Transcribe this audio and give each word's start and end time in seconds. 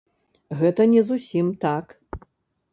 Гэта 0.61 0.87
не 0.95 1.05
зусім 1.11 1.53
так. 1.69 1.97